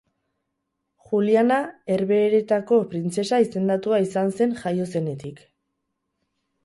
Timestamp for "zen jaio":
4.41-4.89